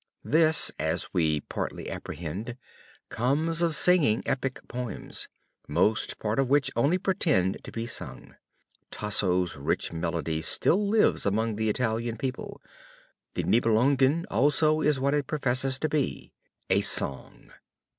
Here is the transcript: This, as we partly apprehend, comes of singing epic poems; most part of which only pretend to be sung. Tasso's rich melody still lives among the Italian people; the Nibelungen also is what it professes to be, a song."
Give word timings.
This, 0.25 0.71
as 0.79 1.13
we 1.13 1.41
partly 1.41 1.87
apprehend, 1.87 2.57
comes 3.09 3.61
of 3.61 3.75
singing 3.75 4.23
epic 4.25 4.59
poems; 4.67 5.27
most 5.67 6.17
part 6.17 6.39
of 6.39 6.47
which 6.49 6.71
only 6.75 6.97
pretend 6.97 7.63
to 7.63 7.71
be 7.71 7.85
sung. 7.85 8.33
Tasso's 8.89 9.55
rich 9.55 9.93
melody 9.93 10.41
still 10.41 10.89
lives 10.89 11.23
among 11.23 11.55
the 11.55 11.69
Italian 11.69 12.17
people; 12.17 12.59
the 13.35 13.43
Nibelungen 13.43 14.25
also 14.31 14.81
is 14.81 14.99
what 14.99 15.13
it 15.13 15.27
professes 15.27 15.77
to 15.77 15.87
be, 15.87 16.33
a 16.67 16.81
song." 16.81 17.51